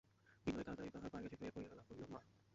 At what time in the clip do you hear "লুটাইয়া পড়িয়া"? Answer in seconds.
1.37-1.85